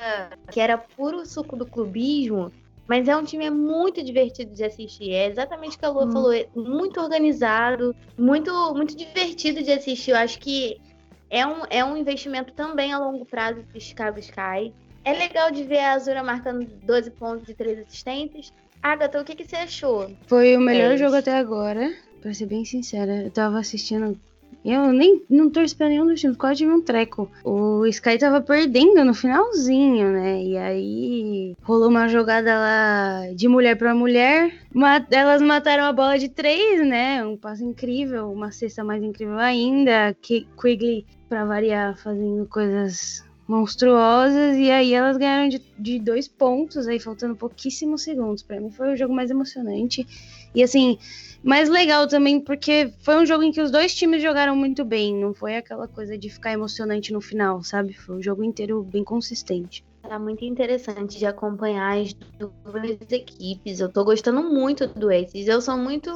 [0.51, 2.53] que era puro suco do clubismo
[2.89, 5.13] mas é um time muito divertido de assistir.
[5.13, 6.13] É exatamente o que a Lua hum.
[6.13, 6.33] falou.
[6.33, 10.13] É muito organizado, muito, muito divertido de assistir.
[10.13, 10.81] Eu acho que
[11.29, 14.73] é um, é um investimento também a longo prazo para Chicago Sky.
[15.05, 18.53] É legal de ver a Azura marcando 12 pontos e 3 assistentes.
[18.83, 20.11] Agatha, o que, que você achou?
[20.27, 23.23] Foi o melhor é jogo até agora, pra ser bem sincera.
[23.23, 24.19] Eu tava assistindo
[24.65, 27.31] Eu nem não torço pra nenhum dos times, quase tive um treco.
[27.45, 30.43] O Sky tava perdendo no finalzinho, né?
[30.43, 34.53] E aí rolou uma jogada lá de mulher pra mulher.
[34.75, 37.25] Ma- Elas mataram a bola de três, né?
[37.25, 40.15] Um passo incrível, uma cesta mais incrível ainda.
[40.21, 44.57] Que Quigley, pra variar, fazendo coisas monstruosas.
[44.57, 48.43] E aí elas ganharam de, de dois pontos, aí faltando pouquíssimos segundos.
[48.43, 50.07] Pra mim foi o jogo mais emocionante.
[50.55, 50.99] E assim,
[51.43, 55.15] mais legal também, porque foi um jogo em que os dois times jogaram muito bem.
[55.15, 57.93] Não foi aquela coisa de ficar emocionante no final, sabe?
[57.93, 59.85] Foi um jogo inteiro bem consistente.
[60.03, 63.79] Tá muito interessante de acompanhar as duas equipes.
[63.79, 65.47] Eu tô gostando muito do Aces.
[65.47, 66.11] Eu sou muito,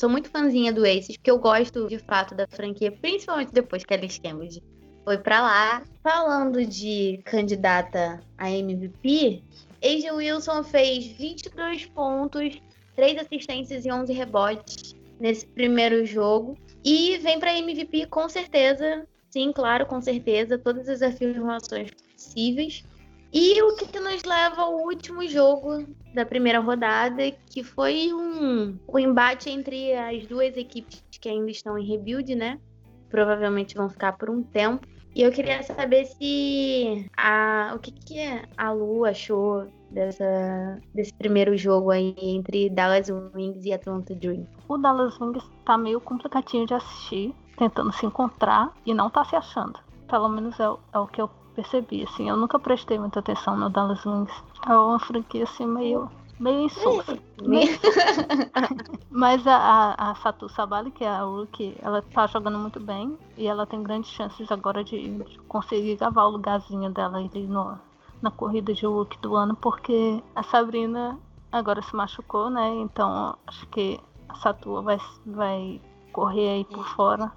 [0.00, 3.94] sou muito fãzinha do Aces, porque eu gosto de fato da franquia, principalmente depois que
[3.94, 4.62] Alice Cambridge
[5.04, 5.82] foi pra lá.
[6.02, 9.42] Falando de candidata a MVP,
[9.82, 12.60] Asia Wilson fez 22 pontos,
[12.96, 16.56] 3 assistências e 11 rebotes nesse primeiro jogo.
[16.84, 19.06] E vem pra MVP com certeza.
[19.30, 20.58] Sim, claro, com certeza.
[20.58, 22.84] Todas as afirmações possíveis.
[23.32, 28.98] E o que nos leva ao último jogo da primeira rodada, que foi um, um
[28.98, 32.58] embate entre as duas equipes que ainda estão em rebuild, né?
[33.10, 34.86] Provavelmente vão ficar por um tempo.
[35.16, 38.20] E eu queria saber se a, o que, que
[38.54, 44.46] a Lu achou dessa, desse primeiro jogo aí entre Dallas Wings e Atlanta Dream.
[44.68, 49.34] O Dallas Wings tá meio complicadinho de assistir, tentando se encontrar e não tá se
[49.34, 49.80] achando.
[50.06, 52.28] Pelo menos é, é o que eu percebi, assim.
[52.28, 54.44] Eu nunca prestei muita atenção no Dallas Wings.
[54.68, 57.18] É uma franquia, assim, meio, meio insossa.
[59.10, 59.56] Mas a,
[59.96, 63.66] a, a Satu Sabali, que é a rookie, ela tá jogando muito bem e ela
[63.66, 67.78] tem grandes chances agora de, de conseguir gravar o lugarzinho dela ali no,
[68.20, 71.18] na corrida de rookie do ano, porque a Sabrina
[71.50, 72.68] agora se machucou, né?
[72.76, 75.80] Então acho que a Satua vai, vai
[76.12, 77.32] correr aí por fora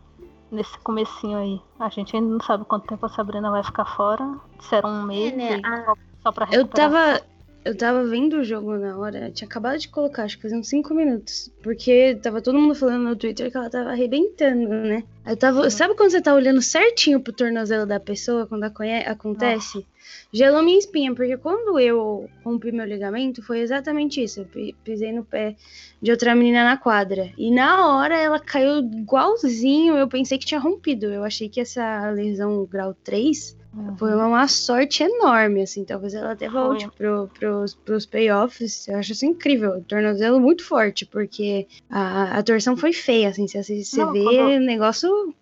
[0.51, 1.61] nesse comecinho aí.
[1.79, 4.37] A gente ainda não sabe quanto tempo a Sabrina vai ficar fora.
[4.57, 5.59] Disseram um mês, né?
[5.59, 6.91] e A- só, só pra Eu recuperar.
[6.91, 7.21] tava.
[7.65, 10.69] Eu tava vendo o jogo na hora, tinha acabado de colocar, acho que fazia uns
[10.69, 11.51] 5 minutos.
[11.61, 15.03] Porque tava todo mundo falando no Twitter que ela tava arrebentando, né?
[15.25, 15.69] Eu tava.
[15.69, 19.85] Sabe quando você tá olhando certinho pro tornozelo da pessoa quando acontece?
[20.31, 24.39] Gelou minha espinha, porque quando eu rompi meu ligamento, foi exatamente isso.
[24.39, 25.55] Eu pi- pisei no pé
[26.01, 27.29] de outra menina na quadra.
[27.37, 31.07] E na hora ela caiu igualzinho, eu pensei que tinha rompido.
[31.07, 33.95] Eu achei que essa lesão grau 3 Uhum.
[33.97, 35.85] foi uma sorte enorme, assim.
[35.85, 38.87] Talvez ela até volte pro, pros, pros playoffs.
[38.87, 39.77] Eu acho isso incrível.
[39.77, 43.47] O tornozelo muito forte, porque a, a torção foi feia, assim.
[43.47, 45.33] Se você você Não, vê o negócio.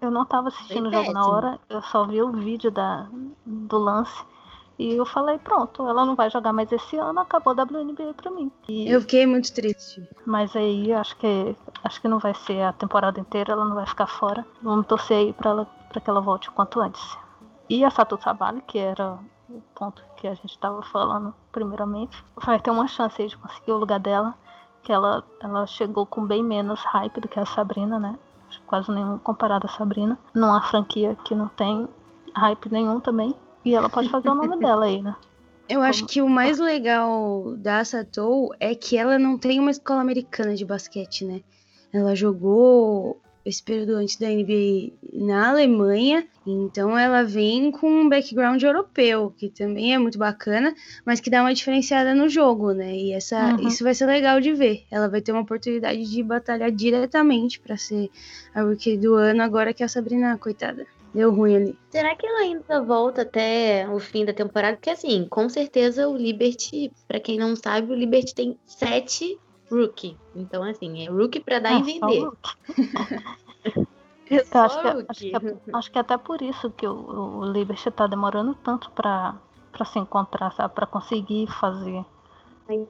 [0.00, 3.06] Eu não tava assistindo o jogo na hora, eu só vi o vídeo da,
[3.44, 4.24] do lance.
[4.78, 8.30] E eu falei, pronto, ela não vai jogar mais esse ano, acabou a WNBA pra
[8.30, 8.50] mim.
[8.66, 10.02] E- Eu fiquei muito triste.
[10.24, 11.54] Mas aí acho que
[11.84, 14.44] acho que não vai ser a temporada inteira, ela não vai ficar fora.
[14.62, 17.02] Vamos torcer aí pra, ela, pra que ela volte o quanto antes.
[17.70, 19.16] E a Satu Sabali, que era
[19.48, 23.70] o ponto que a gente tava falando primeiramente, vai ter uma chance aí de conseguir
[23.70, 24.34] o lugar dela.
[24.82, 28.18] Que ela, ela chegou com bem menos hype do que a Sabrina, né?
[28.48, 30.18] Acho que Quase nenhum comparado à Sabrina.
[30.34, 31.86] Numa franquia que não tem
[32.34, 33.36] hype nenhum também.
[33.64, 35.14] E ela pode fazer o nome dela aí, né?
[35.68, 40.00] Eu acho que o mais legal da Satou é que ela não tem uma escola
[40.00, 41.40] americana de basquete, né?
[41.92, 48.62] Ela jogou esse período antes da NBA na Alemanha, então ela vem com um background
[48.62, 50.74] europeu, que também é muito bacana,
[51.06, 52.94] mas que dá uma diferenciada no jogo, né?
[52.94, 53.68] E essa, Uhum.
[53.68, 54.84] isso vai ser legal de ver.
[54.90, 58.10] Ela vai ter uma oportunidade de batalhar diretamente para ser
[58.54, 61.74] a rookie do ano, agora que a Sabrina, coitada, deu ruim ali.
[61.90, 64.76] Será que ela ainda volta até o fim da temporada?
[64.76, 69.38] Porque assim, com certeza o Liberty, pra quem não sabe, o Liberty tem sete
[69.70, 70.16] rookie.
[70.34, 72.30] Então assim, é rookie pra dar É, e só vender.
[74.30, 75.30] É Eu acho que, acho, rookie.
[75.30, 79.34] que, é acho que até por isso que o, o Liberty tá demorando tanto pra
[79.84, 80.72] se encontrar, sabe?
[80.72, 82.04] Pra conseguir fazer,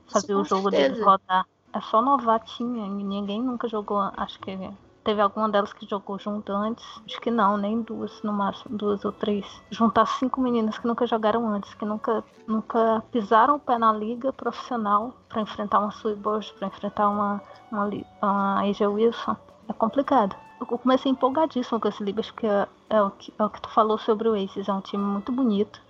[0.07, 0.93] fazer o jogo certeza.
[0.93, 1.47] deles rodar.
[1.73, 4.01] É só novatinha, e ninguém nunca jogou.
[4.17, 4.51] Acho que
[5.05, 6.85] teve alguma delas que jogou junto antes.
[7.07, 9.47] Acho que não, nem duas, no máximo, duas ou três.
[9.71, 14.33] Juntar cinco meninas que nunca jogaram antes, que nunca, nunca pisaram o pé na liga
[14.33, 19.37] profissional pra enfrentar uma Sue Bush, pra enfrentar uma, uma, uma Asia Wilson.
[19.69, 20.37] É complicado.
[20.61, 23.71] Eu comecei empolgadíssimo com esse Liberty, porque é, é o que, é o que tu
[23.71, 24.69] falou sobre o Aces.
[24.69, 25.81] É um time muito bonito.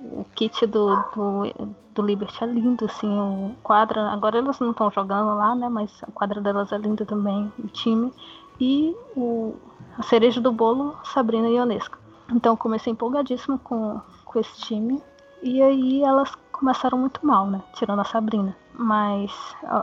[0.00, 4.10] O kit do, do, do Liberty é lindo, assim, o quadra.
[4.10, 5.68] Agora elas não estão jogando lá, né?
[5.68, 8.12] Mas a quadra delas é linda também, o time.
[8.60, 9.54] E o,
[9.98, 11.98] a cereja do bolo, Sabrina Ionesco.
[12.32, 15.02] Então comecei empolgadíssimo com, com esse time.
[15.42, 17.62] E aí elas começaram muito mal, né?
[17.74, 18.54] Tirando a Sabrina.
[18.74, 19.32] Mas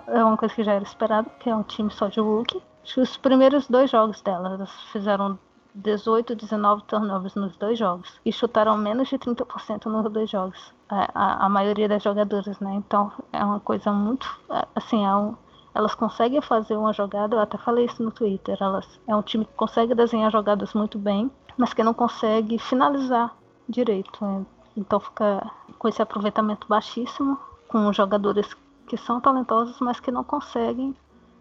[0.08, 2.62] é uma coisa que já era esperado, porque é um time só de rookie.
[2.84, 5.38] Que os primeiros dois jogos dela, elas fizeram
[5.78, 10.74] 18, 19 turnovers nos dois jogos e chutaram menos de 30% nos dois jogos.
[10.90, 12.74] A, a, a, maioria das jogadoras, né?
[12.76, 14.28] Então é uma coisa muito.
[14.50, 15.36] É, assim, é um,
[15.78, 19.46] elas conseguem fazer uma jogada, eu até falei isso no Twitter, elas é um time
[19.46, 23.38] que consegue desenhar jogadas muito bem, mas que não consegue finalizar
[23.70, 24.26] direito.
[24.26, 24.44] Né?
[24.76, 27.38] Então fica com esse aproveitamento baixíssimo,
[27.68, 28.48] com jogadores
[28.88, 30.96] que são talentosos, mas que não conseguem,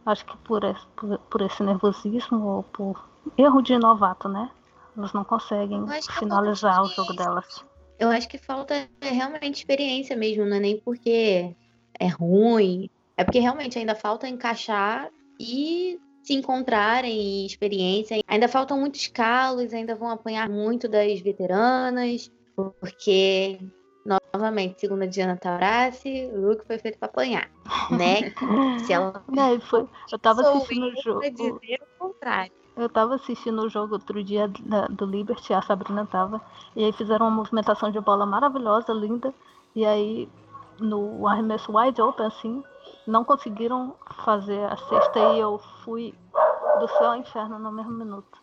[0.05, 3.03] acho que por esse, por, por esse nervosismo ou por
[3.39, 4.51] erro de novato, né?
[4.95, 5.83] Elas não conseguem
[6.19, 7.65] finalizar o jogo delas.
[7.99, 11.57] Eu acho que falta realmente experiência mesmo, não é nem porque
[11.99, 18.21] é ruim, é porque realmente ainda falta encaixar e se encontrarem experiência.
[18.27, 23.61] Ainda faltam muitos calos, ainda vão apanhar muito das veteranas, porque
[24.35, 27.51] novamente, segundo a Diana Taurasi, o Luke foi feito para apanhar,
[27.91, 28.33] né?
[28.87, 31.21] Se ela Não, foi, eu tava assistindo o jogo.
[31.21, 32.53] Dizer o contrário.
[32.77, 36.41] Eu tava assistindo o jogo outro dia da, do Liberty, a Sabrina tava,
[36.75, 39.33] e aí fizeram uma movimentação de bola maravilhosa, linda,
[39.75, 40.29] e aí
[40.79, 42.63] no arremesso wide open, assim,
[43.07, 46.15] não conseguiram fazer a sexta e eu fui
[46.79, 48.43] do céu ao inferno no mesmo minuto.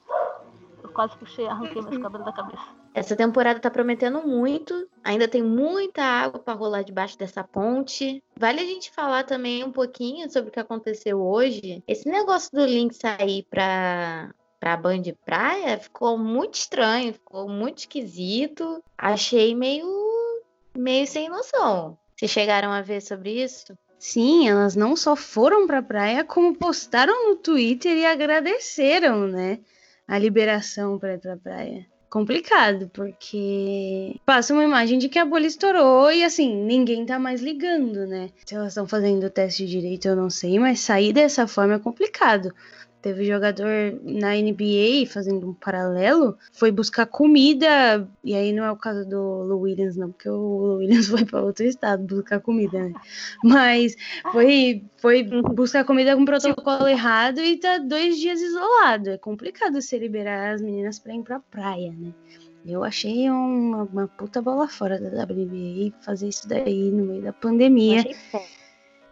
[0.82, 2.64] Eu quase puxei, arranquei meus cabelos da cabeça.
[2.94, 4.88] Essa temporada tá prometendo muito.
[5.04, 8.24] Ainda tem muita água para rolar debaixo dessa ponte.
[8.38, 11.84] Vale a gente falar também um pouquinho sobre o que aconteceu hoje.
[11.88, 17.80] Esse negócio do Link sair para pra Band de Praia ficou muito estranho, ficou muito
[17.80, 18.82] esquisito.
[18.98, 19.86] Achei meio
[20.74, 21.98] meio sem noção.
[22.16, 23.78] Vocês chegaram a ver sobre isso?
[24.06, 29.60] Sim, elas não só foram para a praia, como postaram no Twitter e agradeceram, né,
[30.06, 31.86] a liberação para ir para a praia.
[32.10, 37.42] Complicado, porque passa uma imagem de que a bolha estourou e assim, ninguém tá mais
[37.42, 38.30] ligando, né?
[38.46, 41.80] Se elas estão fazendo o teste direito, eu não sei, mas sair dessa forma é
[41.80, 42.54] complicado.
[43.04, 48.78] Teve jogador na NBA, fazendo um paralelo, foi buscar comida, e aí não é o
[48.78, 52.80] caso do Lou Williams, não, porque o Lou Williams foi para outro estado buscar comida,
[52.80, 52.94] né?
[53.44, 53.98] Mas
[54.32, 59.10] foi, foi buscar comida com protocolo errado e tá dois dias isolado.
[59.10, 62.14] É complicado você liberar as meninas para ir pra praia, né?
[62.66, 67.34] Eu achei uma, uma puta bola fora da WNBA fazer isso daí no meio da
[67.34, 67.98] pandemia.
[67.98, 68.16] Eu achei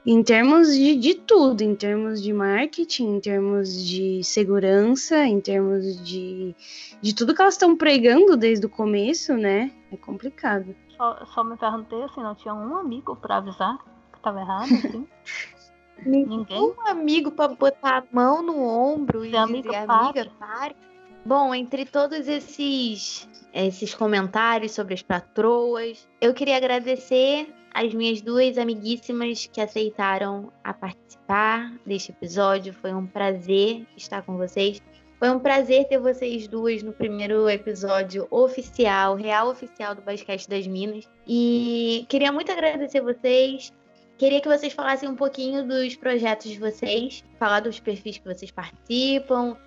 [0.05, 6.03] em termos de, de tudo, em termos de marketing, em termos de segurança, em termos
[6.03, 6.55] de,
[7.01, 9.71] de tudo que elas estão pregando desde o começo, né?
[9.91, 10.75] É complicado.
[10.97, 13.77] Só, só me perguntei assim, não tinha um amigo para avisar
[14.11, 15.07] que estava errado, assim?
[16.03, 16.59] Ninguém?
[16.59, 20.75] Um amigo para botar a mão no ombro e dizer, amiga, pare.
[21.23, 28.57] Bom, entre todos esses esses comentários sobre as patroas, eu queria agradecer as minhas duas
[28.57, 32.73] amiguíssimas que aceitaram a participar deste episódio.
[32.73, 34.81] Foi um prazer estar com vocês.
[35.17, 40.65] Foi um prazer ter vocês duas no primeiro episódio oficial, real oficial do Basquete das
[40.67, 41.07] Minas.
[41.27, 43.71] E queria muito agradecer vocês.
[44.17, 48.51] Queria que vocês falassem um pouquinho dos projetos de vocês, falar dos perfis que vocês
[48.51, 49.57] participam,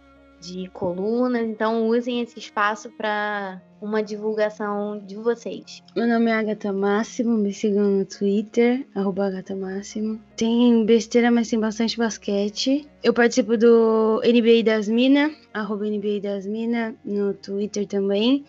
[0.44, 5.83] de colunas, então usem esse espaço para uma divulgação de vocês.
[5.96, 10.20] Meu nome é Agatha Máximo, me sigam no Twitter, Agatha Máximo.
[10.37, 12.87] Tem besteira, mas tem bastante basquete.
[13.02, 18.44] Eu participo do NBA das Minas, arroba NBA das Minas, no Twitter também.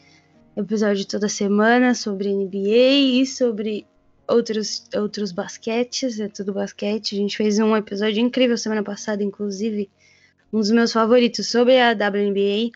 [0.55, 3.85] Episódio toda semana sobre NBA e sobre
[4.27, 7.15] outros, outros basquetes, é tudo basquete.
[7.15, 9.89] A gente fez um episódio incrível semana passada, inclusive,
[10.55, 12.71] um dos meus favoritos sobre a WNBA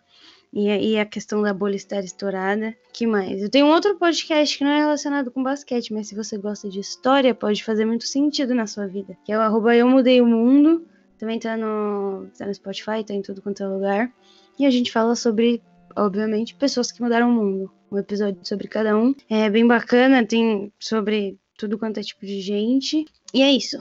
[0.52, 2.76] e, a questão da bolha estar estourada.
[2.92, 3.42] que mais?
[3.42, 6.68] Eu tenho um outro podcast que não é relacionado com basquete, mas se você gosta
[6.68, 9.18] de história, pode fazer muito sentido na sua vida.
[9.24, 10.86] Que é o arroba Eu Mudei o Mundo.
[11.18, 14.12] Também tá no, tá no Spotify, tá em tudo quanto é lugar.
[14.58, 15.62] E a gente fala sobre,
[15.96, 17.72] obviamente, pessoas que mudaram o mundo.
[17.90, 19.16] Um episódio sobre cada um.
[19.30, 23.06] É bem bacana, tem sobre tudo quanto é tipo de gente.
[23.34, 23.78] E é isso.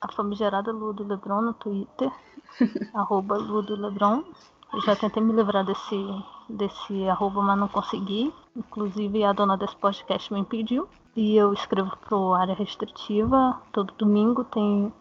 [0.00, 2.10] A famigerada Lu do Lebron no Twitter.
[2.94, 4.24] Arroba Ludo Lebron.
[4.72, 8.32] Eu já tentei me livrar desse, desse arroba, mas não consegui.
[8.54, 10.86] Inclusive a dona desse podcast me impediu.
[11.16, 13.58] E eu escrevo pro Área Restritiva.
[13.72, 14.92] Todo domingo tem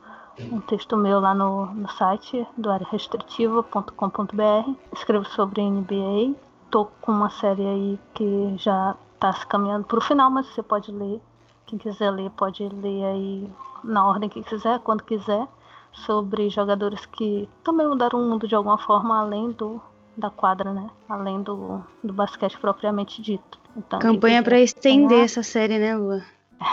[0.52, 4.72] um texto meu lá no, no site do arearestritiva.com.br.
[4.94, 6.34] Escrevo sobre NBA.
[6.72, 10.92] Tô com uma série aí que já tá se caminhando pro final, mas você pode
[10.92, 11.22] ler.
[11.66, 13.52] Quem quiser ler, pode ler aí
[13.84, 15.46] na ordem que quiser, quando quiser
[15.92, 19.82] sobre jogadores que também mudaram o mundo de alguma forma, além do
[20.16, 20.90] da quadra, né?
[21.08, 23.60] Além do, do basquete propriamente dito.
[23.76, 26.24] Então, Campanha para estender essa série, né, Lua?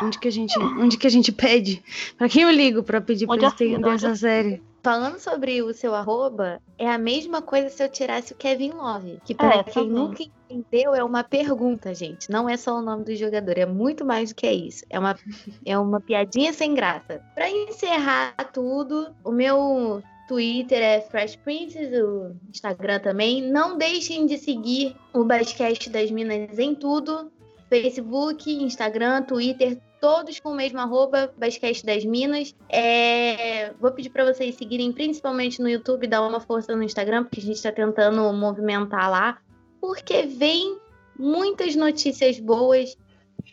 [0.02, 1.84] Onde que a gente, onde que a gente pede?
[2.16, 4.62] Para quem eu ligo para pedir para estender essa série?
[4.82, 9.18] falando sobre o seu arroba, é a mesma coisa se eu tirasse o Kevin Love.
[9.24, 9.90] Que para É, quem também.
[9.90, 10.24] nunca
[10.54, 12.30] entendeu, é uma pergunta, gente.
[12.30, 14.84] Não é só o nome do jogador, é muito mais do que isso.
[14.88, 15.16] É uma,
[15.64, 17.20] é uma piadinha sem graça.
[17.34, 23.42] Pra encerrar tudo, o meu Twitter é Fresh Princess, o Instagram também.
[23.42, 27.30] Não deixem de seguir o Basquete das Minas em tudo.
[27.68, 32.54] Facebook, Instagram, Twitter, todos com o mesmo arroba, Basquete das Minas.
[32.68, 37.40] É, Vou pedir para vocês seguirem principalmente no YouTube, dar uma força no Instagram, porque
[37.40, 39.38] a gente está tentando movimentar lá,
[39.84, 40.78] porque vem
[41.18, 42.96] muitas notícias boas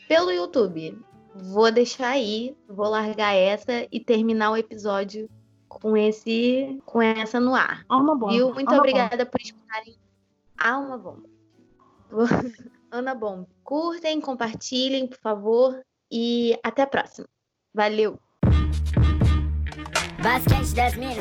[0.08, 0.98] pelo YouTube.
[1.36, 5.30] Vou deixar aí, vou largar essa e terminar o episódio
[5.68, 7.84] com esse, com essa no ar.
[7.90, 8.32] Alma bomba.
[8.32, 8.54] Viu?
[8.54, 9.98] Muito alma obrigada por escutarem
[10.58, 11.30] Alma Bomba.
[12.90, 13.46] Ana Bomba.
[13.62, 15.82] Curtem, compartilhem, por favor.
[16.10, 17.28] E até a próxima.
[17.74, 18.18] Valeu!
[20.24, 21.18] Basquete das minas.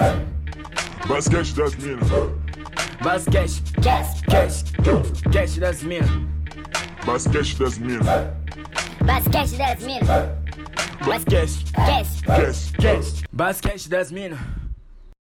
[1.08, 2.08] Basquete das minas.
[3.02, 4.20] Basquete, Cash.
[4.28, 4.62] cash,
[5.32, 6.10] cash das minas.
[7.06, 8.06] Basquete das minas.
[9.00, 10.08] Basquete das minas.
[11.06, 12.20] Basquete, Cash.
[12.26, 12.72] Cash.
[12.72, 14.38] cash, basquete das minas.